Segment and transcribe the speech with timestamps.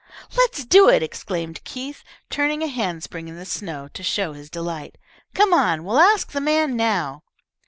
[0.35, 4.97] "Let's do it!" exclaimed Keith, turning a handspring in the snow to show his delight.
[5.35, 7.21] "Come on, we'll ask the man now."